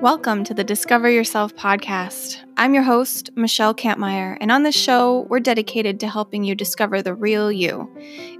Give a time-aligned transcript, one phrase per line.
[0.00, 2.38] Welcome to the Discover Yourself podcast.
[2.56, 7.02] I'm your host, Michelle Kampmeyer, and on this show, we're dedicated to helping you discover
[7.02, 7.88] the real you.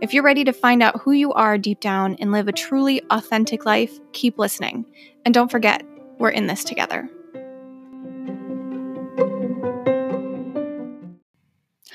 [0.00, 3.00] If you're ready to find out who you are deep down and live a truly
[3.10, 4.84] authentic life, keep listening.
[5.24, 5.84] And don't forget,
[6.18, 7.08] we're in this together.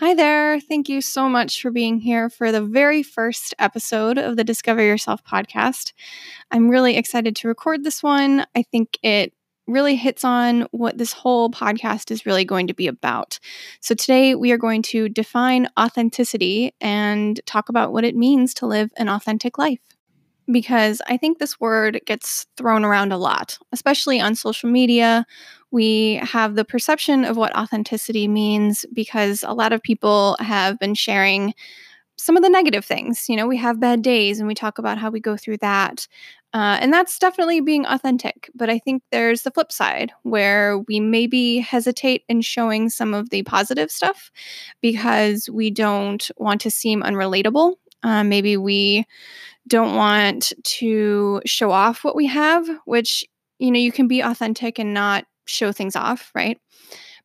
[0.07, 0.61] Hi there.
[0.61, 4.81] Thank you so much for being here for the very first episode of the Discover
[4.81, 5.91] Yourself podcast.
[6.49, 8.45] I'm really excited to record this one.
[8.55, 9.33] I think it
[9.67, 13.37] really hits on what this whole podcast is really going to be about.
[13.81, 18.65] So, today we are going to define authenticity and talk about what it means to
[18.65, 19.96] live an authentic life.
[20.49, 25.25] Because I think this word gets thrown around a lot, especially on social media.
[25.71, 30.95] We have the perception of what authenticity means because a lot of people have been
[30.95, 31.53] sharing
[32.17, 33.29] some of the negative things.
[33.29, 36.07] You know, we have bad days and we talk about how we go through that.
[36.53, 38.49] Uh, and that's definitely being authentic.
[38.55, 43.29] But I think there's the flip side where we maybe hesitate in showing some of
[43.29, 44.31] the positive stuff
[44.81, 47.75] because we don't want to seem unrelatable.
[48.01, 49.05] Uh, maybe we
[49.67, 53.23] don't want to show off what we have, which,
[53.59, 56.59] you know, you can be authentic and not show things off, right?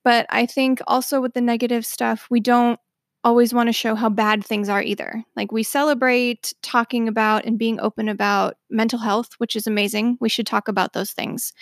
[0.05, 2.79] But I think also with the negative stuff, we don't
[3.25, 5.23] always want to show how bad things are either.
[5.37, 10.19] Like we celebrate talking about and being open about mental health, which is amazing.
[10.21, 11.53] We should talk about those things.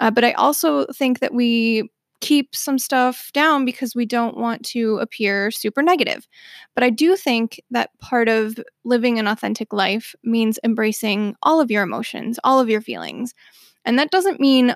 [0.00, 1.88] Uh, but I also think that we
[2.20, 6.26] keep some stuff down because we don't want to appear super negative.
[6.74, 11.70] But I do think that part of living an authentic life means embracing all of
[11.70, 13.34] your emotions, all of your feelings.
[13.84, 14.74] And that doesn't mean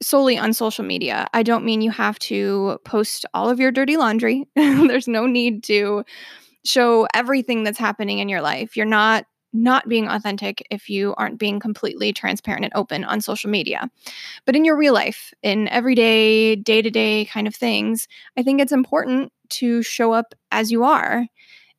[0.00, 1.26] solely on social media.
[1.34, 4.44] I don't mean you have to post all of your dirty laundry.
[4.56, 6.04] There's no need to
[6.64, 8.76] show everything that's happening in your life.
[8.76, 13.50] You're not not being authentic if you aren't being completely transparent and open on social
[13.50, 13.90] media.
[14.44, 18.60] But in your real life, in everyday, day to day kind of things, I think
[18.60, 21.26] it's important to show up as you are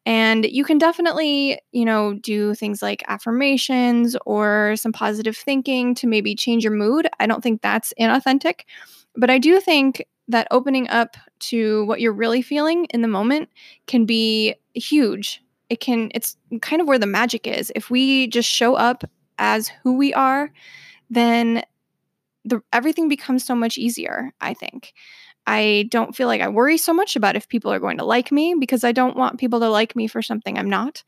[0.06, 6.08] and you can definitely, you know, do things like affirmations or some positive thinking to
[6.08, 7.08] maybe change your mood.
[7.19, 8.62] I don't think that's inauthentic,
[9.16, 13.50] but I do think that opening up to what you're really feeling in the moment
[13.88, 15.44] can be huge.
[15.69, 17.72] It can, it's kind of where the magic is.
[17.75, 19.03] If we just show up
[19.38, 20.52] as who we are,
[21.09, 21.63] then
[22.46, 24.94] the, everything becomes so much easier, I think.
[25.47, 28.31] I don't feel like I worry so much about if people are going to like
[28.31, 31.03] me because I don't want people to like me for something I'm not.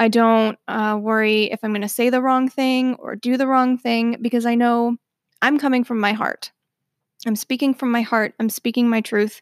[0.00, 3.46] I don't uh, worry if I'm going to say the wrong thing or do the
[3.46, 4.96] wrong thing because I know
[5.42, 6.52] I'm coming from my heart.
[7.26, 8.34] I'm speaking from my heart.
[8.38, 9.40] I'm speaking my truth.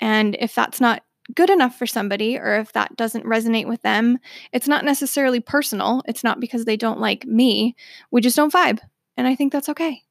[0.00, 1.02] And if that's not
[1.34, 4.18] good enough for somebody or if that doesn't resonate with them,
[4.52, 6.02] it's not necessarily personal.
[6.06, 7.74] It's not because they don't like me.
[8.10, 8.80] We just don't vibe.
[9.16, 10.02] And I think that's okay.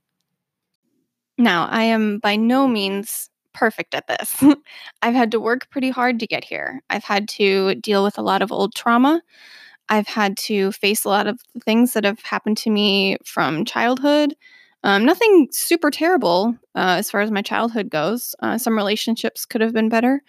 [1.38, 4.44] Now, I am by no means perfect at this.
[5.02, 6.82] I've had to work pretty hard to get here.
[6.90, 9.22] I've had to deal with a lot of old trauma.
[9.90, 14.36] I've had to face a lot of things that have happened to me from childhood.
[14.84, 18.36] Um, nothing super terrible uh, as far as my childhood goes.
[18.40, 20.22] Uh, some relationships could have been better.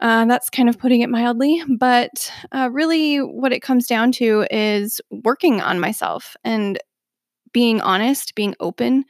[0.00, 1.62] Uh, that's kind of putting it mildly.
[1.78, 6.78] But uh, really, what it comes down to is working on myself and
[7.52, 9.04] being honest, being open,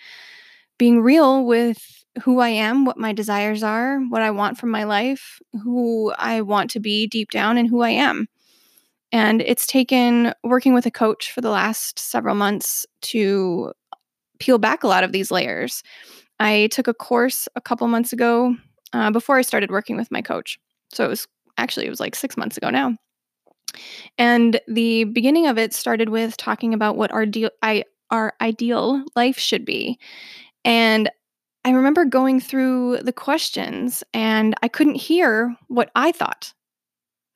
[0.78, 4.84] being real with who I am, what my desires are, what I want from my
[4.84, 8.26] life, who I want to be deep down, and who I am.
[9.12, 13.72] And it's taken working with a coach for the last several months to
[14.38, 15.82] peel back a lot of these layers.
[16.40, 18.56] I took a course a couple months ago
[18.92, 20.58] uh, before I started working with my coach.
[20.90, 21.26] So it was
[21.56, 22.94] actually, it was like six months ago now.
[24.16, 29.04] And the beginning of it started with talking about what our, de- I, our ideal
[29.14, 29.98] life should be.
[30.64, 31.10] And
[31.64, 36.54] I remember going through the questions and I couldn't hear what I thought.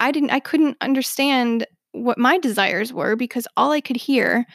[0.00, 4.46] I didn't I couldn't understand what my desires were because all I could hear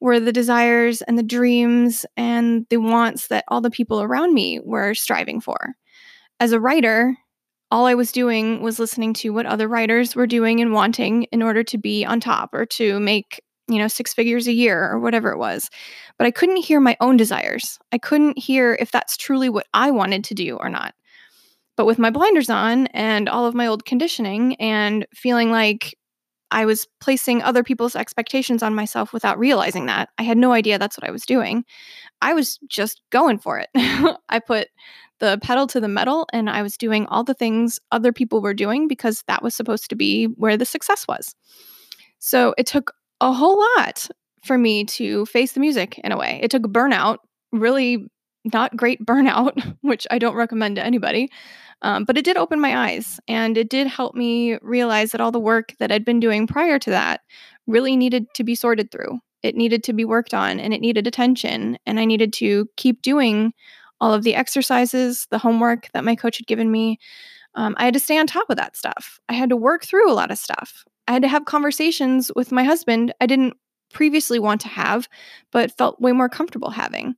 [0.00, 4.60] were the desires and the dreams and the wants that all the people around me
[4.60, 5.74] were striving for.
[6.40, 7.16] As a writer,
[7.70, 11.42] all I was doing was listening to what other writers were doing and wanting in
[11.42, 14.98] order to be on top or to make you know, six figures a year or
[14.98, 15.68] whatever it was.
[16.16, 17.78] But I couldn't hear my own desires.
[17.92, 20.94] I couldn't hear if that's truly what I wanted to do or not.
[21.76, 25.96] But with my blinders on and all of my old conditioning and feeling like
[26.50, 30.78] I was placing other people's expectations on myself without realizing that, I had no idea
[30.78, 31.64] that's what I was doing.
[32.22, 33.68] I was just going for it.
[34.28, 34.68] I put
[35.20, 38.54] the pedal to the metal and I was doing all the things other people were
[38.54, 41.34] doing because that was supposed to be where the success was.
[42.18, 44.08] So it took a whole lot
[44.44, 46.40] for me to face the music in a way.
[46.42, 47.18] It took burnout,
[47.52, 48.08] really
[48.44, 51.30] not great burnout, which I don't recommend to anybody.
[51.82, 55.30] Um, but it did open my eyes and it did help me realize that all
[55.30, 57.20] the work that I'd been doing prior to that
[57.68, 59.20] really needed to be sorted through.
[59.44, 61.78] It needed to be worked on and it needed attention.
[61.86, 63.52] And I needed to keep doing
[64.00, 66.98] all of the exercises, the homework that my coach had given me.
[67.54, 69.18] Um, I had to stay on top of that stuff.
[69.28, 70.84] I had to work through a lot of stuff.
[71.06, 73.54] I had to have conversations with my husband I didn't
[73.92, 75.08] previously want to have,
[75.50, 77.14] but felt way more comfortable having.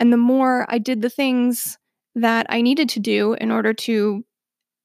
[0.00, 1.78] And the more I did the things
[2.14, 4.24] that I needed to do in order to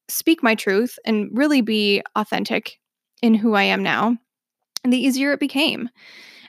[0.08, 2.78] speak my truth and really be authentic
[3.22, 4.16] in who I am now,
[4.84, 5.88] the easier it became.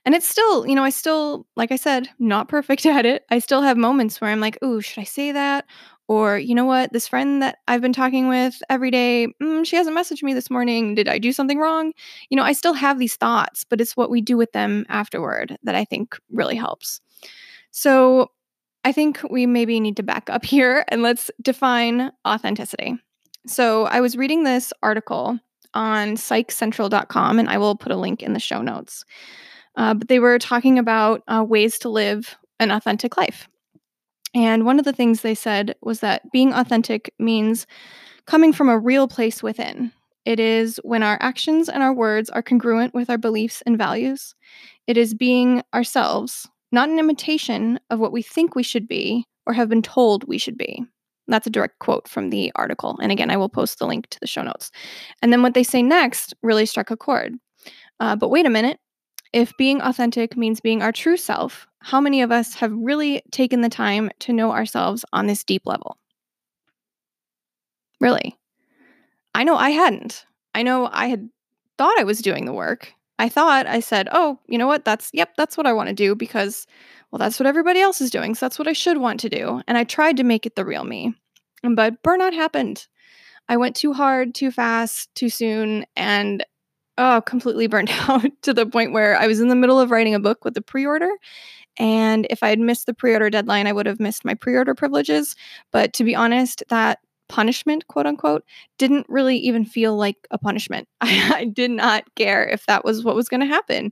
[0.05, 3.23] And it's still, you know, I still, like I said, not perfect at it.
[3.29, 5.65] I still have moments where I'm like, ooh, should I say that?
[6.07, 9.77] Or, you know what, this friend that I've been talking with every day, mm, she
[9.77, 10.93] hasn't messaged me this morning.
[10.93, 11.93] Did I do something wrong?
[12.29, 15.57] You know, I still have these thoughts, but it's what we do with them afterward
[15.63, 16.99] that I think really helps.
[17.71, 18.31] So
[18.83, 22.95] I think we maybe need to back up here and let's define authenticity.
[23.47, 25.39] So I was reading this article
[25.73, 29.05] on psychcentral.com, and I will put a link in the show notes.
[29.75, 33.47] Uh, but they were talking about uh, ways to live an authentic life.
[34.33, 37.67] And one of the things they said was that being authentic means
[38.25, 39.91] coming from a real place within.
[40.25, 44.35] It is when our actions and our words are congruent with our beliefs and values.
[44.87, 49.53] It is being ourselves, not an imitation of what we think we should be or
[49.53, 50.85] have been told we should be.
[51.27, 52.97] That's a direct quote from the article.
[53.01, 54.71] And again, I will post the link to the show notes.
[55.21, 57.35] And then what they say next really struck a chord.
[57.99, 58.79] Uh, but wait a minute.
[59.33, 63.61] If being authentic means being our true self, how many of us have really taken
[63.61, 65.97] the time to know ourselves on this deep level?
[67.99, 68.37] Really?
[69.33, 70.25] I know I hadn't.
[70.53, 71.29] I know I had
[71.77, 72.93] thought I was doing the work.
[73.19, 74.83] I thought I said, oh, you know what?
[74.83, 76.65] That's, yep, that's what I want to do because,
[77.11, 78.35] well, that's what everybody else is doing.
[78.35, 79.61] So that's what I should want to do.
[79.67, 81.13] And I tried to make it the real me.
[81.63, 82.87] But burnout happened.
[83.47, 86.45] I went too hard, too fast, too soon, and
[86.97, 90.15] oh, completely burnt out to the point where I was in the middle of writing
[90.15, 91.09] a book with the pre order.
[91.77, 94.55] And if I had missed the pre order deadline, I would have missed my pre
[94.55, 95.35] order privileges.
[95.71, 96.99] But to be honest, that
[97.29, 98.43] punishment, quote unquote,
[98.77, 100.87] didn't really even feel like a punishment.
[100.99, 103.91] I, I did not care if that was what was going to happen.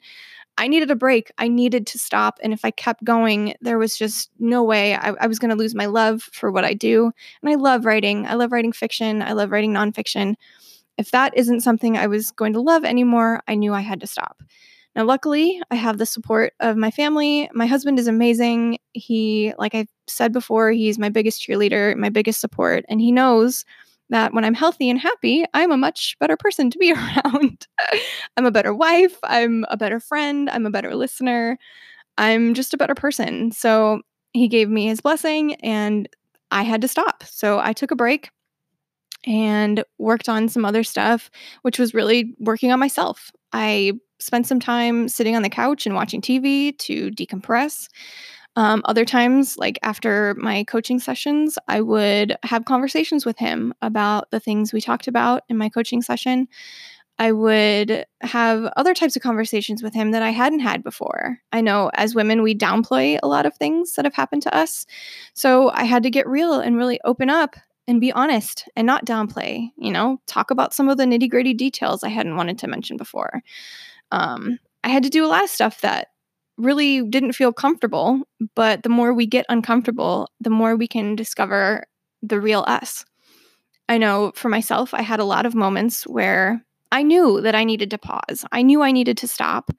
[0.57, 1.31] I needed a break.
[1.37, 2.37] I needed to stop.
[2.43, 5.55] And if I kept going, there was just no way I, I was going to
[5.55, 7.13] lose my love for what I do.
[7.41, 8.25] And I love writing.
[8.27, 9.21] I love writing fiction.
[9.21, 10.35] I love writing nonfiction.
[10.99, 14.07] If that isn't something I was going to love anymore, I knew I had to
[14.07, 14.43] stop.
[14.97, 17.49] Now, luckily, I have the support of my family.
[17.53, 18.79] My husband is amazing.
[18.91, 23.63] He, like I said before, he's my biggest cheerleader, my biggest support, and he knows
[24.09, 26.91] that when I'm healthy and happy, I'm a much better person to be
[27.25, 27.65] around.
[28.35, 31.57] I'm a better wife, I'm a better friend, I'm a better listener,
[32.17, 33.53] I'm just a better person.
[33.53, 34.01] So
[34.33, 36.09] he gave me his blessing and
[36.51, 37.23] I had to stop.
[37.23, 38.31] So I took a break
[39.25, 41.29] and worked on some other stuff,
[41.61, 43.31] which was really working on myself.
[43.53, 47.87] I spent some time sitting on the couch and watching TV to decompress.
[48.55, 54.31] Um, other times, like after my coaching sessions, I would have conversations with him about
[54.31, 56.47] the things we talked about in my coaching session.
[57.19, 61.37] I would have other types of conversations with him that I hadn't had before.
[61.51, 64.85] I know as women, we downplay a lot of things that have happened to us.
[65.33, 67.55] So I had to get real and really open up
[67.89, 71.55] and be honest and not downplay, you know, talk about some of the nitty gritty
[71.55, 73.41] details I hadn't wanted to mention before.
[74.11, 76.09] Um, I had to do a lot of stuff that
[76.59, 78.21] really didn't feel comfortable.
[78.55, 81.85] But the more we get uncomfortable, the more we can discover
[82.21, 83.05] the real us.
[83.87, 87.63] I know for myself, I had a lot of moments where I knew that I
[87.63, 88.45] needed to pause.
[88.51, 89.71] I knew I needed to stop,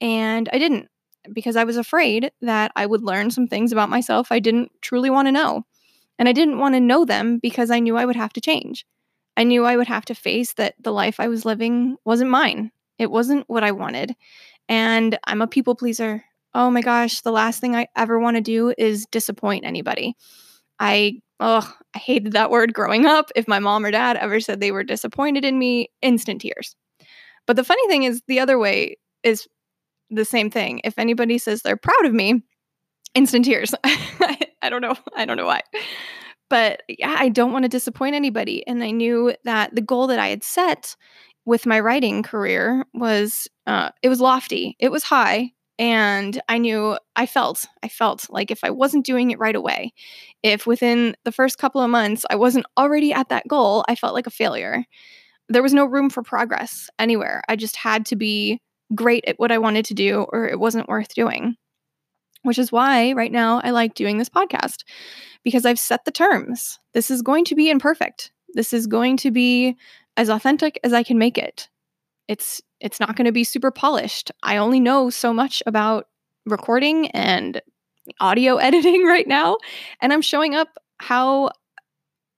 [0.00, 0.88] and I didn't
[1.32, 5.10] because I was afraid that I would learn some things about myself I didn't truly
[5.10, 5.64] want to know.
[6.18, 8.86] And I didn't want to know them because I knew I would have to change.
[9.36, 12.70] I knew I would have to face that the life I was living wasn't mine.
[12.98, 14.14] It wasn't what I wanted
[14.68, 16.24] and I'm a people pleaser.
[16.54, 20.16] Oh my gosh, the last thing I ever want to do is disappoint anybody.
[20.78, 23.30] I oh, I hated that word growing up.
[23.34, 26.76] If my mom or dad ever said they were disappointed in me, instant tears.
[27.46, 29.46] But the funny thing is the other way is
[30.10, 30.80] the same thing.
[30.84, 32.42] If anybody says they're proud of me,
[33.14, 33.74] instant tears.
[34.64, 34.96] I don't know.
[35.16, 35.60] I don't know why.
[36.50, 38.66] But yeah, I don't want to disappoint anybody.
[38.66, 40.96] And I knew that the goal that I had set
[41.46, 46.96] with my writing career was uh, it was lofty, it was high, and I knew
[47.16, 49.92] I felt I felt like if I wasn't doing it right away,
[50.42, 54.14] if within the first couple of months I wasn't already at that goal, I felt
[54.14, 54.84] like a failure.
[55.48, 57.42] There was no room for progress anywhere.
[57.48, 58.60] I just had to be
[58.94, 61.56] great at what I wanted to do or it wasn't worth doing.
[62.44, 64.84] Which is why right now I like doing this podcast
[65.42, 66.78] because I've set the terms.
[66.92, 68.32] This is going to be imperfect.
[68.54, 69.76] This is going to be
[70.16, 71.68] as authentic as I can make it.
[72.28, 74.30] It's it's not going to be super polished.
[74.42, 76.06] I only know so much about
[76.46, 77.60] recording and
[78.20, 79.56] audio editing right now
[80.00, 81.50] and I'm showing up how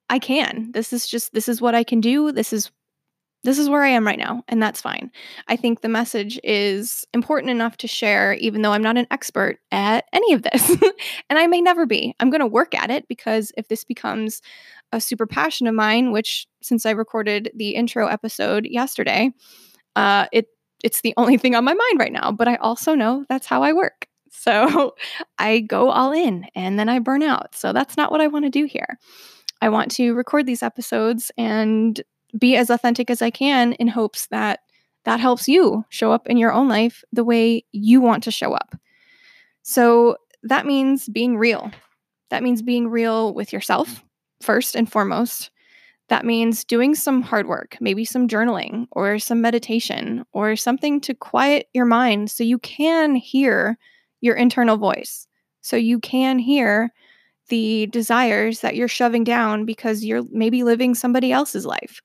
[0.08, 0.70] I can.
[0.72, 2.32] This is just this is what I can do.
[2.32, 2.70] This is
[3.46, 5.08] this is where I am right now, and that's fine.
[5.46, 9.60] I think the message is important enough to share, even though I'm not an expert
[9.70, 10.68] at any of this.
[11.30, 12.12] and I may never be.
[12.18, 14.42] I'm going to work at it because if this becomes
[14.90, 19.30] a super passion of mine, which since I recorded the intro episode yesterday,
[19.94, 20.48] uh, it
[20.82, 22.32] it's the only thing on my mind right now.
[22.32, 24.06] But I also know that's how I work.
[24.28, 24.94] So
[25.38, 27.54] I go all in and then I burn out.
[27.54, 28.98] So that's not what I want to do here.
[29.62, 32.00] I want to record these episodes and
[32.38, 34.60] be as authentic as I can in hopes that
[35.04, 38.52] that helps you show up in your own life the way you want to show
[38.52, 38.74] up.
[39.62, 41.70] So that means being real.
[42.30, 44.02] That means being real with yourself
[44.40, 45.50] first and foremost.
[46.08, 51.14] That means doing some hard work, maybe some journaling or some meditation or something to
[51.14, 53.78] quiet your mind so you can hear
[54.20, 55.26] your internal voice.
[55.62, 56.92] So you can hear
[57.48, 62.00] the desires that you're shoving down because you're maybe living somebody else's life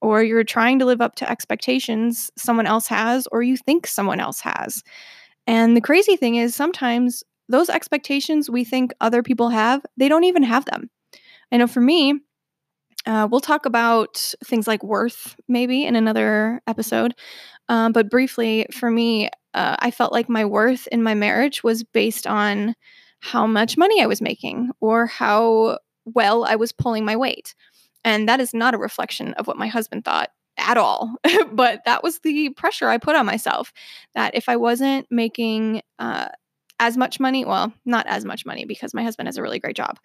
[0.00, 4.20] or you're trying to live up to expectations someone else has or you think someone
[4.20, 4.82] else has.
[5.46, 10.24] And the crazy thing is, sometimes those expectations we think other people have, they don't
[10.24, 10.90] even have them.
[11.52, 12.20] I know for me,
[13.06, 17.14] uh, we'll talk about things like worth maybe in another episode.
[17.68, 21.82] Um, but briefly, for me, uh, I felt like my worth in my marriage was
[21.82, 22.74] based on
[23.20, 27.54] how much money I was making or how well I was pulling my weight.
[28.04, 31.14] And that is not a reflection of what my husband thought at all.
[31.52, 33.72] but that was the pressure I put on myself
[34.14, 36.28] that if I wasn't making uh,
[36.78, 39.76] as much money, well, not as much money because my husband has a really great
[39.76, 39.98] job,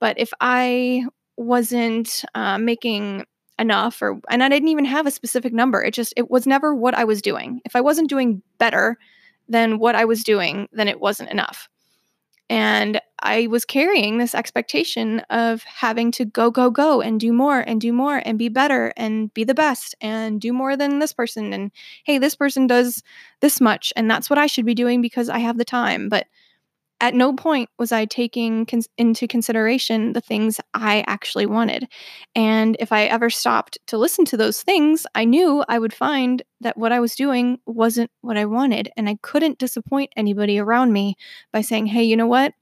[0.00, 3.24] but if I wasn't uh, making
[3.58, 5.82] enough or and I didn't even have a specific number.
[5.82, 7.60] It just it was never what I was doing.
[7.64, 8.96] If I wasn't doing better
[9.48, 11.68] than what I was doing, then it wasn't enough.
[12.50, 17.60] And I was carrying this expectation of having to go, go, go and do more
[17.60, 21.12] and do more and be better and be the best and do more than this
[21.12, 21.52] person.
[21.52, 21.70] And
[22.04, 23.02] hey, this person does
[23.40, 26.08] this much and that's what I should be doing because I have the time.
[26.08, 26.26] But
[27.00, 31.88] at no point was I taking cons- into consideration the things I actually wanted.
[32.34, 36.42] And if I ever stopped to listen to those things, I knew I would find
[36.60, 38.90] that what I was doing wasn't what I wanted.
[38.96, 41.16] And I couldn't disappoint anybody around me
[41.52, 42.52] by saying, hey, you know what?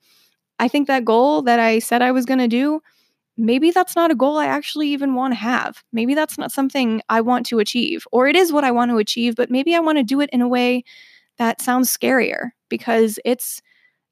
[0.59, 2.81] I think that goal that I said I was going to do,
[3.39, 5.83] maybe that's not a goal I actually even want to have.
[5.93, 8.07] Maybe that's not something I want to achieve.
[8.13, 10.31] Or it is what I want to achieve, but maybe I want to do it
[10.31, 10.85] in a way
[11.39, 13.61] that sounds scarier because it's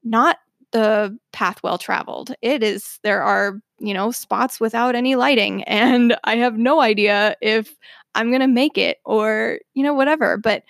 [0.04, 0.38] not
[0.72, 2.34] the path well traveled.
[2.42, 7.36] It is, there are, you know, spots without any lighting, and I have no idea
[7.40, 7.74] if
[8.14, 10.36] I'm going to make it or, you know, whatever.
[10.36, 10.62] But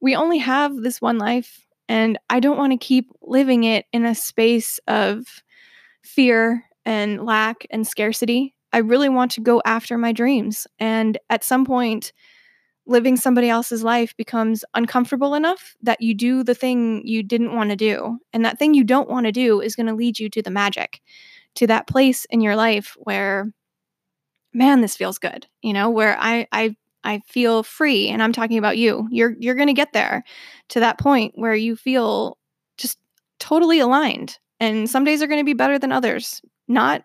[0.00, 4.04] we only have this one life, and I don't want to keep living it in
[4.04, 5.26] a space of
[6.02, 8.54] fear and lack and scarcity.
[8.72, 10.66] I really want to go after my dreams.
[10.78, 12.12] And at some point,
[12.88, 17.70] living somebody else's life becomes uncomfortable enough that you do the thing you didn't want
[17.70, 18.18] to do.
[18.32, 20.50] And that thing you don't want to do is going to lead you to the
[20.50, 21.00] magic,
[21.56, 23.52] to that place in your life where,
[24.54, 28.58] man, this feels good, you know, where I, I, I feel free and I'm talking
[28.58, 29.06] about you.
[29.10, 30.24] You're you're going to get there
[30.70, 32.38] to that point where you feel
[32.76, 32.98] just
[33.38, 34.38] totally aligned.
[34.60, 36.42] And some days are going to be better than others.
[36.66, 37.04] Not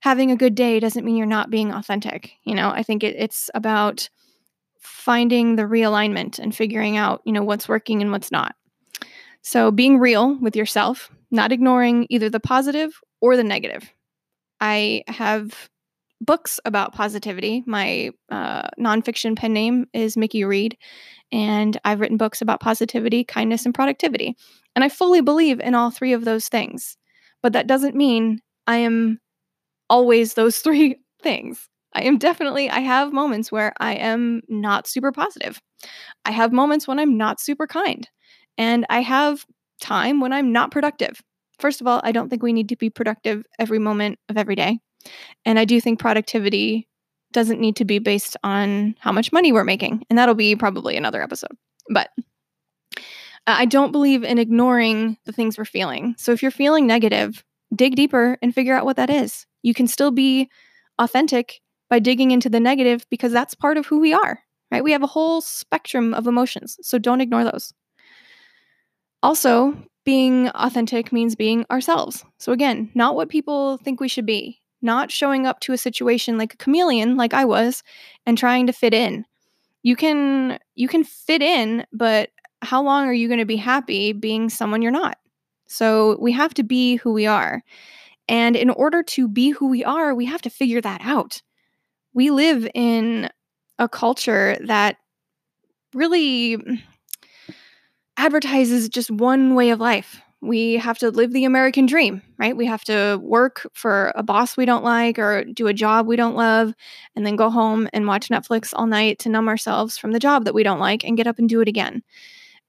[0.00, 2.32] having a good day doesn't mean you're not being authentic.
[2.44, 4.08] You know, I think it, it's about
[4.80, 8.54] finding the realignment and figuring out, you know, what's working and what's not.
[9.42, 13.90] So being real with yourself, not ignoring either the positive or the negative.
[14.60, 15.68] I have
[16.20, 17.62] books about positivity.
[17.66, 20.76] My uh, nonfiction pen name is Mickey Reed,
[21.32, 24.36] and I've written books about positivity, kindness, and productivity.
[24.74, 26.96] And I fully believe in all three of those things.
[27.42, 29.18] But that doesn't mean I am
[29.88, 31.68] always those three things.
[31.94, 35.60] I am definitely, I have moments where I am not super positive.
[36.24, 38.08] I have moments when I'm not super kind.
[38.58, 39.44] And I have
[39.80, 41.20] time when I'm not productive.
[41.58, 44.54] First of all, I don't think we need to be productive every moment of every
[44.54, 44.78] day.
[45.44, 46.86] And I do think productivity
[47.32, 50.04] doesn't need to be based on how much money we're making.
[50.10, 51.56] And that'll be probably another episode.
[51.88, 52.10] But
[53.46, 56.14] I don't believe in ignoring the things we're feeling.
[56.18, 57.44] So if you're feeling negative,
[57.74, 59.46] dig deeper and figure out what that is.
[59.62, 60.50] You can still be
[60.98, 64.40] authentic by digging into the negative because that's part of who we are.
[64.70, 64.84] right?
[64.84, 67.72] We have a whole spectrum of emotions, so don't ignore those.
[69.22, 72.24] Also, being authentic means being ourselves.
[72.38, 76.38] So, again, not what people think we should be, not showing up to a situation
[76.38, 77.82] like a chameleon, like I was,
[78.26, 79.26] and trying to fit in.
[79.82, 82.30] You can you can fit in, but
[82.62, 85.18] how long are you going to be happy being someone you're not?
[85.68, 87.62] So, we have to be who we are.
[88.28, 91.42] And in order to be who we are, we have to figure that out.
[92.12, 93.28] We live in
[93.78, 94.96] a culture that
[95.94, 96.58] really
[98.16, 100.20] advertises just one way of life.
[100.42, 102.56] We have to live the American dream, right?
[102.56, 106.16] We have to work for a boss we don't like or do a job we
[106.16, 106.72] don't love,
[107.14, 110.46] and then go home and watch Netflix all night to numb ourselves from the job
[110.46, 112.02] that we don't like and get up and do it again.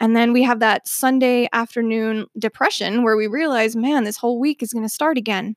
[0.01, 4.61] And then we have that Sunday afternoon depression where we realize, man, this whole week
[4.63, 5.55] is going to start again.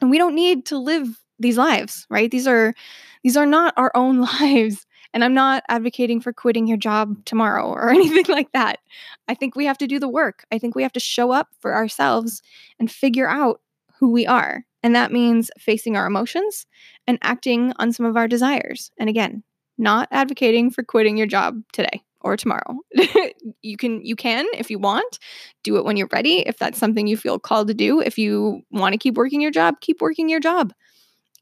[0.00, 2.30] And we don't need to live these lives, right?
[2.30, 2.74] These are
[3.22, 4.86] these are not our own lives.
[5.12, 8.80] And I'm not advocating for quitting your job tomorrow or anything like that.
[9.28, 10.44] I think we have to do the work.
[10.50, 12.42] I think we have to show up for ourselves
[12.80, 13.60] and figure out
[13.98, 14.64] who we are.
[14.82, 16.66] And that means facing our emotions
[17.06, 18.90] and acting on some of our desires.
[18.98, 19.42] And again,
[19.78, 22.78] not advocating for quitting your job today or tomorrow.
[23.62, 25.18] you can you can if you want,
[25.62, 28.00] do it when you're ready if that's something you feel called to do.
[28.00, 30.72] If you want to keep working your job, keep working your job.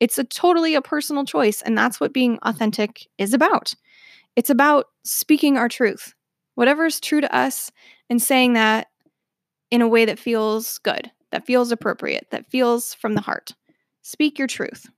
[0.02, 3.72] It's a totally a personal choice and that's what being authentic is about.
[4.34, 6.12] It's about speaking our truth.
[6.56, 7.70] Whatever is true to us
[8.10, 8.88] and saying that
[9.70, 13.52] in a way that feels good, that feels appropriate, that feels from the heart.
[14.02, 14.90] Speak your truth.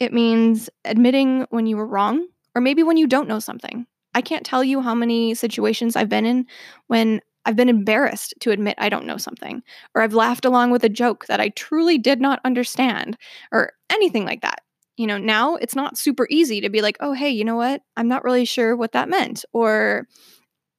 [0.00, 2.26] It means admitting when you were wrong
[2.56, 3.86] or maybe when you don't know something.
[4.16, 6.46] I can't tell you how many situations I've been in
[6.88, 9.62] when I've been embarrassed to admit I don't know something,
[9.94, 13.16] or I've laughed along with a joke that I truly did not understand,
[13.52, 14.60] or anything like that.
[14.96, 17.82] You know, now it's not super easy to be like, oh, hey, you know what?
[17.96, 20.06] I'm not really sure what that meant, or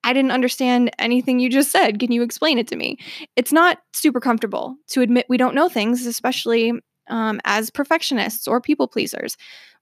[0.05, 2.00] I didn't understand anything you just said.
[2.00, 2.98] Can you explain it to me?
[3.36, 6.74] It's not super comfortable to admit we don't know things, especially
[7.09, 9.35] um, as perfectionists or people pleasers.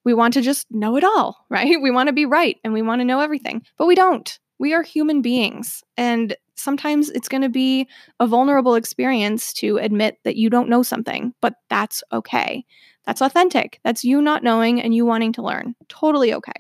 [0.06, 1.82] We want to just know it all, right?
[1.82, 4.40] We want to be right and we want to know everything, but we don't.
[4.60, 5.84] We are human beings.
[5.98, 7.88] And sometimes it's going to be
[8.20, 12.66] a vulnerable experience to admit that you don't know something, but that's okay.
[13.06, 13.80] That's authentic.
[13.84, 15.76] That's you not knowing and you wanting to learn.
[15.90, 16.54] Totally okay.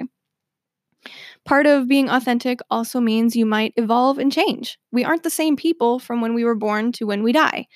[1.45, 4.77] Part of being authentic also means you might evolve and change.
[4.91, 7.67] We aren't the same people from when we were born to when we die.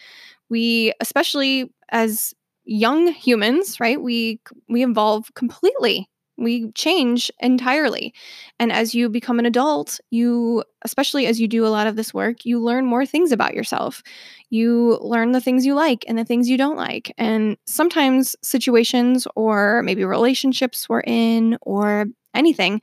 [0.50, 2.34] We, especially as
[2.66, 4.02] young humans, right?
[4.02, 8.14] We we evolve completely we change entirely.
[8.60, 12.14] And as you become an adult, you, especially as you do a lot of this
[12.14, 14.04] work, you learn more things about yourself.
[14.50, 17.14] You learn the things you like and the things you don't like.
[17.18, 22.82] And sometimes situations or maybe relationships we're in or anything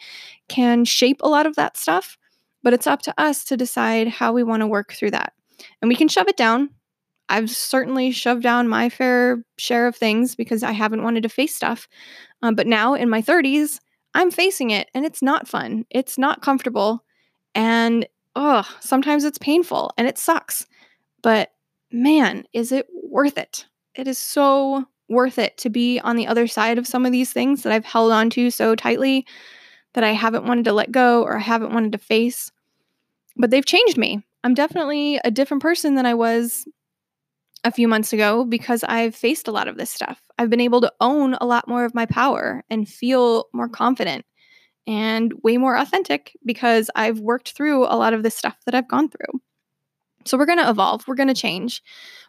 [0.49, 2.19] can shape a lot of that stuff.
[2.63, 5.33] But it's up to us to decide how we want to work through that.
[5.81, 6.71] And we can shove it down.
[7.29, 11.55] I've certainly shoved down my fair share of things because I haven't wanted to face
[11.55, 11.89] stuff.
[12.43, 13.81] Um, but now in my 30s,
[14.15, 15.87] I'm facing it and it's not fun.
[15.91, 17.05] It's not comfortable.
[17.55, 18.07] And
[18.37, 20.67] oh, sometimes it's painful and it sucks.
[21.23, 21.53] But
[21.91, 23.67] man, is it worth it?
[23.95, 27.33] It is so worth it to be on the other side of some of these
[27.33, 29.27] things that I've held on to so tightly
[29.95, 32.51] that I haven't wanted to let go or I haven't wanted to face.
[33.37, 34.25] But they've changed me.
[34.43, 36.67] I'm definitely a different person than I was
[37.65, 40.21] a few months ago because I've faced a lot of this stuff.
[40.39, 44.27] I've been able to own a lot more of my power and feel more confident
[44.87, 48.89] and way more authentic because I've worked through a lot of this stuff that I've
[48.89, 49.41] gone through.
[50.27, 51.83] So we're going to evolve, we're going to change,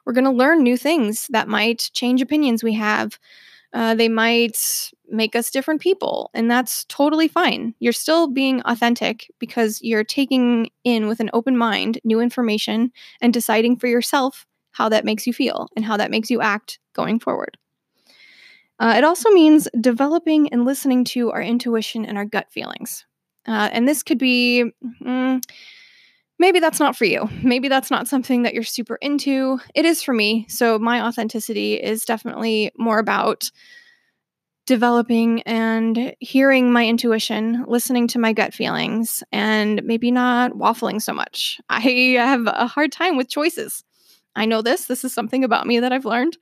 [0.05, 3.19] we're going to learn new things that might change opinions we have.
[3.73, 7.73] Uh, they might make us different people, and that's totally fine.
[7.79, 13.33] You're still being authentic because you're taking in with an open mind new information and
[13.33, 17.17] deciding for yourself how that makes you feel and how that makes you act going
[17.17, 17.57] forward.
[18.77, 23.05] Uh, it also means developing and listening to our intuition and our gut feelings.
[23.47, 24.65] Uh, and this could be
[25.01, 25.41] mm,
[26.39, 27.29] maybe that's not for you.
[27.41, 29.59] Maybe that's not something that you're super into.
[29.73, 30.45] It is for me.
[30.49, 33.49] So, my authenticity is definitely more about
[34.65, 41.13] developing and hearing my intuition, listening to my gut feelings, and maybe not waffling so
[41.13, 41.61] much.
[41.69, 41.79] I
[42.17, 43.83] have a hard time with choices.
[44.35, 44.85] I know this.
[44.85, 46.37] This is something about me that I've learned.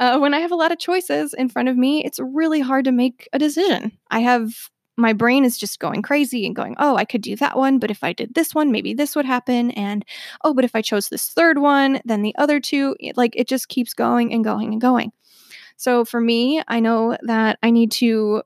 [0.00, 2.84] Uh, when I have a lot of choices in front of me, it's really hard
[2.84, 3.98] to make a decision.
[4.10, 4.52] I have
[4.96, 7.90] my brain is just going crazy and going, oh, I could do that one, but
[7.90, 9.70] if I did this one, maybe this would happen.
[9.72, 10.04] And
[10.42, 13.68] oh, but if I chose this third one, then the other two, like it just
[13.68, 15.12] keeps going and going and going.
[15.76, 18.42] So for me, I know that I need to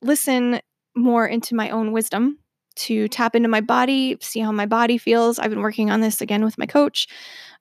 [0.00, 0.60] listen
[0.96, 2.38] more into my own wisdom
[2.76, 5.38] to tap into my body, see how my body feels.
[5.38, 7.08] I've been working on this again with my coach,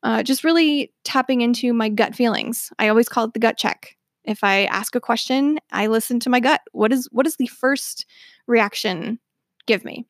[0.03, 2.71] uh, just really tapping into my gut feelings.
[2.79, 3.95] I always call it the gut check.
[4.23, 6.61] If I ask a question, I listen to my gut.
[6.71, 8.05] What is what is the first
[8.47, 9.19] reaction
[9.65, 10.05] give me?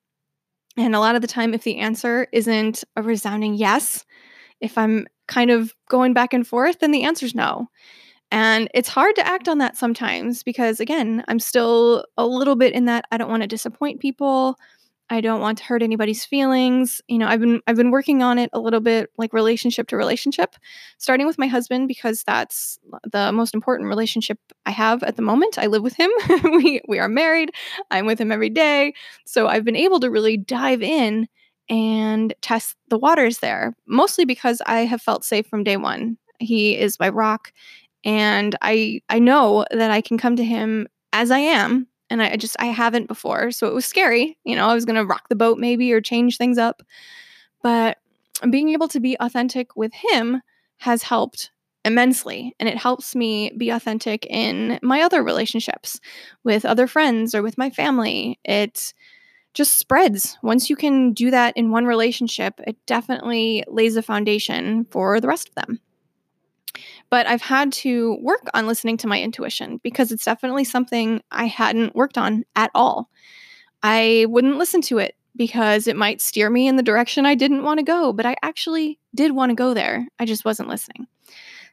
[0.77, 4.05] And a lot of the time, if the answer isn't a resounding yes,
[4.61, 7.67] if I'm kind of going back and forth, then the answer's no.
[8.31, 12.73] And it's hard to act on that sometimes because, again, I'm still a little bit
[12.73, 14.55] in that I don't want to disappoint people.
[15.11, 17.01] I don't want to hurt anybody's feelings.
[17.09, 19.97] You know, I've been I've been working on it a little bit like relationship to
[19.97, 20.55] relationship,
[20.99, 22.79] starting with my husband because that's
[23.11, 25.59] the most important relationship I have at the moment.
[25.59, 26.09] I live with him.
[26.45, 27.51] we we are married.
[27.91, 28.93] I'm with him every day.
[29.25, 31.27] So I've been able to really dive in
[31.69, 36.17] and test the waters there, mostly because I have felt safe from day 1.
[36.39, 37.51] He is my rock
[38.05, 42.35] and I I know that I can come to him as I am and I
[42.35, 44.37] just I haven't before, so it was scary.
[44.43, 46.83] You know, I was gonna rock the boat maybe or change things up,
[47.63, 47.97] but
[48.49, 50.41] being able to be authentic with him
[50.77, 51.51] has helped
[51.85, 55.99] immensely and it helps me be authentic in my other relationships
[56.43, 58.93] with other friends or with my family it
[59.55, 64.85] just spreads once you can do that in one relationship it definitely lays a foundation
[64.91, 65.79] for the rest of them
[67.11, 71.45] but I've had to work on listening to my intuition because it's definitely something I
[71.45, 73.09] hadn't worked on at all.
[73.83, 77.63] I wouldn't listen to it because it might steer me in the direction I didn't
[77.63, 80.07] want to go, but I actually did want to go there.
[80.19, 81.05] I just wasn't listening.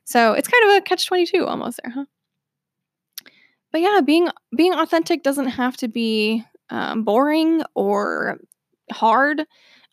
[0.05, 2.05] So it's kind of a catch 22 almost there, huh?
[3.70, 8.38] But yeah, being being authentic doesn't have to be um, boring or
[8.90, 9.44] hard.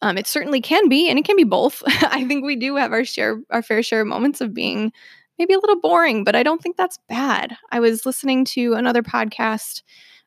[0.02, 1.84] Um, it certainly can be, and it can be both.
[1.88, 4.92] I think we do have our share, our fair share of moments of being
[5.38, 7.58] maybe a little boring, but I don't think that's bad.
[7.72, 9.84] I was listening to another podcast,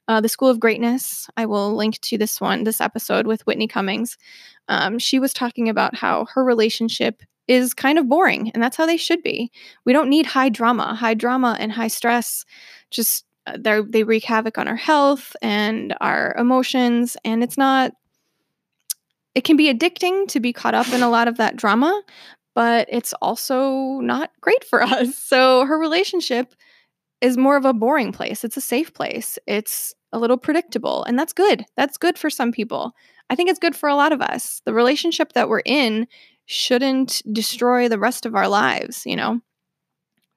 [0.06, 1.28] uh, The School of Greatness.
[1.36, 4.16] I will link to this one, this episode with Whitney Cummings.
[4.68, 8.86] Um, she was talking about how her relationship is kind of boring, and that's how
[8.86, 9.50] they should be.
[9.84, 10.94] We don't need high drama.
[10.94, 12.44] High drama and high stress
[12.90, 13.56] just uh,
[13.88, 17.92] they wreak havoc on our health and our emotions, and it's not
[19.34, 22.02] it can be addicting to be caught up in a lot of that drama,
[22.58, 25.16] but it's also not great for us.
[25.16, 26.56] So her relationship
[27.20, 28.42] is more of a boring place.
[28.42, 29.38] It's a safe place.
[29.46, 31.64] It's a little predictable, and that's good.
[31.76, 32.96] That's good for some people.
[33.30, 34.60] I think it's good for a lot of us.
[34.64, 36.08] The relationship that we're in
[36.46, 39.40] shouldn't destroy the rest of our lives, you know?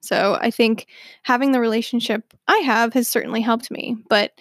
[0.03, 0.85] So I think
[1.23, 3.97] having the relationship I have has certainly helped me.
[4.09, 4.33] But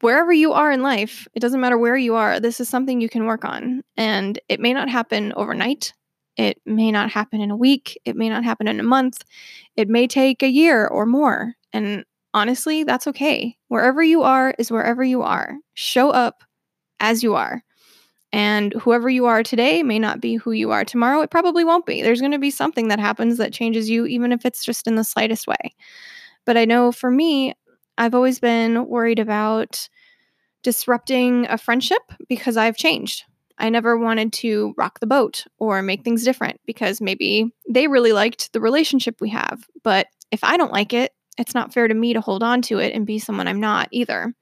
[0.00, 3.08] wherever you are in life, it doesn't matter where you are, this is something you
[3.08, 3.84] can work on.
[3.96, 5.92] And it may not happen overnight.
[6.36, 8.00] It may not happen in a week.
[8.04, 9.22] It may not happen in a month.
[9.76, 11.54] It may take a year or more.
[11.72, 13.56] And honestly, that's okay.
[13.68, 15.56] Wherever you are is wherever you are.
[15.74, 16.42] Show up
[17.00, 17.62] as you are.
[18.32, 21.20] And whoever you are today may not be who you are tomorrow.
[21.20, 22.00] It probably won't be.
[22.00, 24.94] There's going to be something that happens that changes you, even if it's just in
[24.94, 25.74] the slightest way.
[26.46, 27.52] But I know for me,
[27.98, 29.86] I've always been worried about
[30.62, 33.24] disrupting a friendship because I've changed.
[33.58, 38.12] I never wanted to rock the boat or make things different because maybe they really
[38.12, 39.64] liked the relationship we have.
[39.82, 42.78] But if I don't like it, it's not fair to me to hold on to
[42.78, 44.34] it and be someone I'm not either.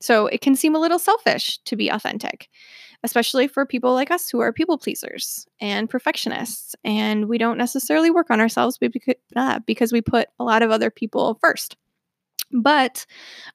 [0.00, 2.48] So it can seem a little selfish to be authentic,
[3.04, 6.74] especially for people like us who are people pleasers and perfectionists.
[6.84, 11.38] And we don't necessarily work on ourselves because we put a lot of other people
[11.42, 11.76] first.
[12.52, 13.04] But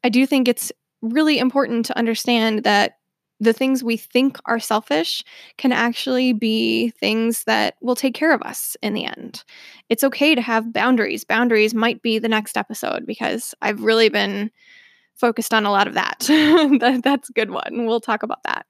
[0.03, 2.97] I do think it's really important to understand that
[3.39, 5.23] the things we think are selfish
[5.57, 9.43] can actually be things that will take care of us in the end.
[9.89, 11.23] It's okay to have boundaries.
[11.25, 14.51] Boundaries might be the next episode because I've really been
[15.15, 16.19] focused on a lot of that.
[16.27, 17.85] that that's a good one.
[17.85, 18.65] We'll talk about that.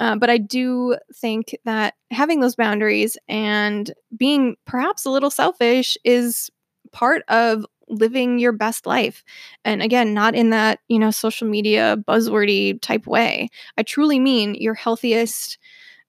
[0.00, 5.96] Uh, but I do think that having those boundaries and being perhaps a little selfish
[6.04, 6.50] is
[6.92, 9.24] part of living your best life.
[9.64, 13.48] And again, not in that, you know, social media buzzwordy type way.
[13.76, 15.58] I truly mean your healthiest,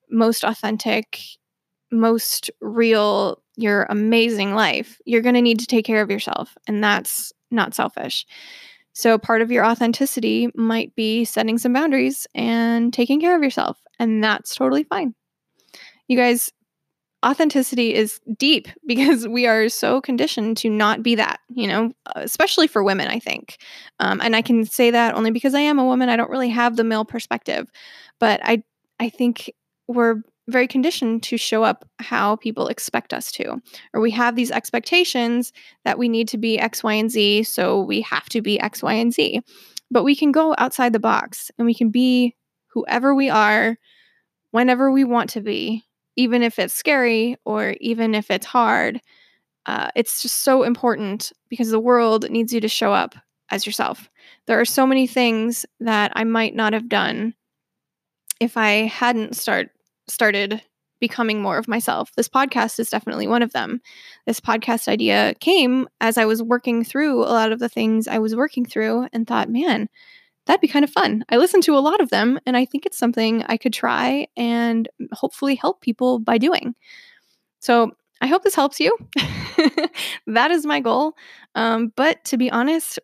[0.10, 1.20] most authentic,
[1.92, 5.00] most real, your amazing life.
[5.06, 8.26] You're going to need to take care of yourself, and that's not selfish.
[8.94, 13.78] So, part of your authenticity might be setting some boundaries and taking care of yourself,
[14.00, 15.14] and that's totally fine.
[16.08, 16.50] You guys,
[17.26, 22.68] authenticity is deep because we are so conditioned to not be that, you know, especially
[22.68, 23.58] for women, I think.
[24.00, 26.10] Um, and I can say that only because I am a woman.
[26.10, 27.70] I don't really have the male perspective,
[28.20, 28.64] but I,
[29.00, 29.52] I think
[29.88, 33.60] we're very conditioned to show up how people expect us to.
[33.94, 35.52] Or we have these expectations
[35.86, 38.84] that we need to be X, Y, and Z, so we have to be X,
[38.84, 39.42] Y, and Z.
[39.90, 42.36] But we can go outside the box and we can be
[42.68, 43.78] whoever we are,
[44.52, 45.84] whenever we want to be,
[46.16, 49.02] even if it's scary or even if it's hard.
[49.66, 53.16] Uh, it's just so important because the world needs you to show up
[53.50, 54.10] as yourself.
[54.48, 57.34] There are so many things that I might not have done
[58.40, 59.70] if I hadn't start
[60.08, 60.62] started
[61.00, 62.12] becoming more of myself.
[62.16, 63.82] This podcast is definitely one of them.
[64.26, 68.20] This podcast idea came as I was working through a lot of the things I
[68.20, 69.90] was working through and thought, man,
[70.46, 71.24] that'd be kind of fun.
[71.30, 74.28] I listen to a lot of them and I think it's something I could try
[74.38, 76.76] and hopefully help people by doing.
[77.60, 78.98] So I hope this helps you.
[80.28, 81.14] that is my goal.
[81.56, 83.00] Um, but to be honest,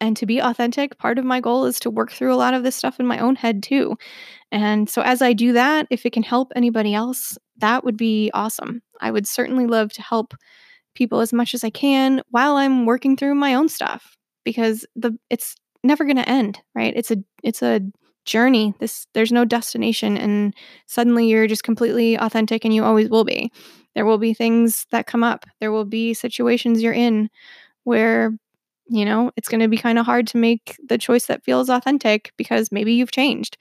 [0.00, 2.62] and to be authentic, part of my goal is to work through a lot of
[2.62, 3.96] this stuff in my own head too.
[4.52, 8.30] And so, as I do that, if it can help anybody else, that would be
[8.34, 8.82] awesome.
[9.00, 10.34] I would certainly love to help
[10.94, 15.16] people as much as I can while I'm working through my own stuff because the
[15.30, 16.94] it's never going to end, right?
[16.96, 17.80] It's a it's a
[18.24, 18.74] journey.
[18.80, 20.54] This there's no destination and
[20.86, 23.52] suddenly you're just completely authentic and you always will be.
[23.94, 25.44] There will be things that come up.
[25.60, 27.30] There will be situations you're in
[27.84, 28.32] where
[28.88, 31.70] you know, it's going to be kind of hard to make the choice that feels
[31.70, 33.56] authentic because maybe you've changed.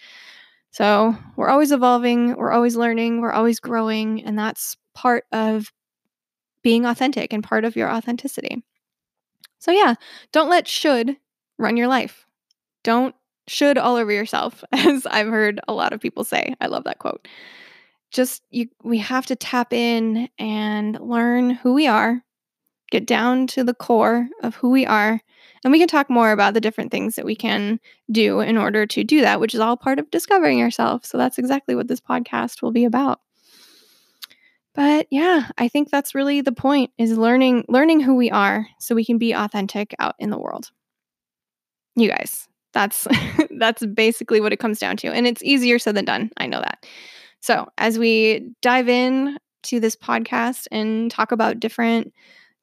[0.72, 5.72] So, we're always evolving, we're always learning, we're always growing, and that's part of
[6.64, 8.64] being authentic and part of your authenticity.
[9.60, 9.96] So, yeah,
[10.32, 11.18] don't let should
[11.64, 12.26] run your life.
[12.84, 13.16] Don't
[13.48, 16.56] should all over yourself, as I've heard a lot of people say.
[16.62, 17.28] I love that quote.
[18.12, 22.24] Just you we have to tap in and learn who we are
[22.94, 25.20] get down to the core of who we are.
[25.64, 27.80] And we can talk more about the different things that we can
[28.12, 31.04] do in order to do that, which is all part of discovering yourself.
[31.04, 33.20] So that's exactly what this podcast will be about.
[34.76, 38.94] But yeah, I think that's really the point is learning learning who we are so
[38.94, 40.70] we can be authentic out in the world.
[41.96, 43.08] You guys, that's
[43.58, 45.08] that's basically what it comes down to.
[45.08, 46.32] And it's easier said than done.
[46.38, 46.86] I know that.
[47.40, 52.14] So, as we dive in to this podcast and talk about different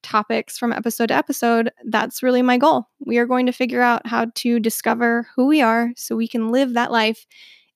[0.03, 2.89] topics from episode to episode, that's really my goal.
[3.05, 6.51] We are going to figure out how to discover who we are so we can
[6.51, 7.27] live that life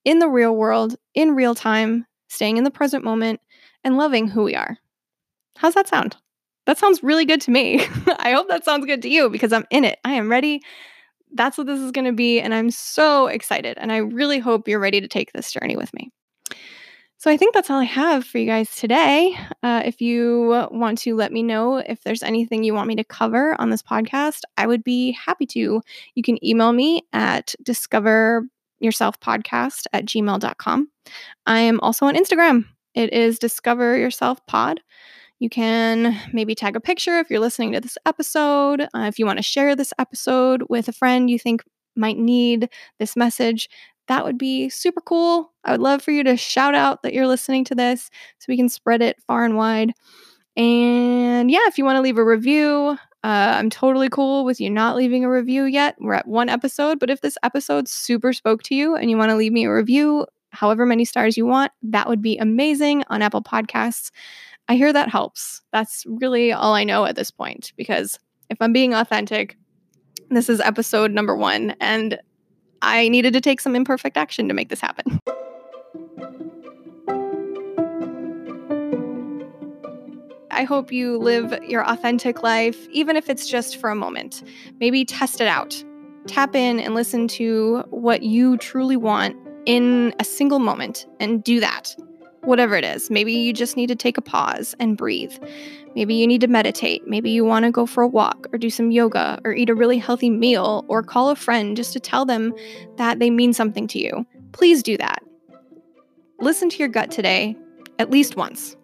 [0.03, 3.39] in the real world, in real time, staying in the present moment,
[3.83, 4.77] and loving who we are.
[5.57, 6.17] How's that sound?
[6.65, 7.79] That sounds really good to me.
[8.19, 9.99] I hope that sounds good to you because I'm in it.
[10.03, 10.61] I am ready.
[11.33, 12.39] That's what this is going to be.
[12.39, 13.77] And I'm so excited.
[13.77, 16.11] And I really hope you're ready to take this journey with me.
[17.17, 19.35] So I think that's all I have for you guys today.
[19.63, 23.03] Uh, if you want to let me know if there's anything you want me to
[23.03, 25.81] cover on this podcast, I would be happy to.
[26.13, 30.89] You can email me at discoveryourselfpodcast at gmail.com.
[31.47, 32.65] I am also on Instagram.
[32.93, 34.81] It is discover yourself pod.
[35.39, 38.81] You can maybe tag a picture if you're listening to this episode.
[38.81, 41.63] Uh, if you want to share this episode with a friend you think
[41.95, 42.69] might need
[42.99, 43.69] this message,
[44.07, 45.51] that would be super cool.
[45.63, 48.57] I would love for you to shout out that you're listening to this so we
[48.57, 49.93] can spread it far and wide.
[50.55, 54.69] And yeah, if you want to leave a review, uh, I'm totally cool with you
[54.69, 55.95] not leaving a review yet.
[55.99, 59.31] We're at one episode, but if this episode super spoke to you and you want
[59.31, 63.21] to leave me a review, however many stars you want, that would be amazing on
[63.21, 64.11] Apple Podcasts.
[64.67, 65.61] I hear that helps.
[65.71, 68.17] That's really all I know at this point because
[68.49, 69.57] if I'm being authentic,
[70.29, 72.17] this is episode number one, and
[72.81, 75.19] I needed to take some imperfect action to make this happen.
[80.51, 84.41] I hope you live your authentic life, even if it's just for a moment.
[84.79, 85.83] Maybe test it out.
[86.27, 89.35] Tap in and listen to what you truly want
[89.65, 91.95] in a single moment and do that
[92.45, 93.09] whatever it is.
[93.09, 95.33] Maybe you just need to take a pause and breathe.
[95.95, 97.07] Maybe you need to meditate.
[97.07, 99.75] Maybe you want to go for a walk or do some yoga or eat a
[99.75, 102.53] really healthy meal or call a friend just to tell them
[102.97, 104.25] that they mean something to you.
[104.51, 105.23] Please do that.
[106.39, 107.55] Listen to your gut today
[107.99, 108.75] at least once.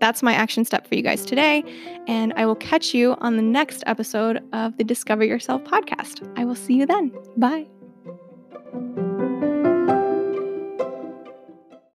[0.00, 1.62] That's my action step for you guys today.
[2.06, 6.26] And I will catch you on the next episode of the Discover Yourself podcast.
[6.38, 7.12] I will see you then.
[7.36, 7.66] Bye.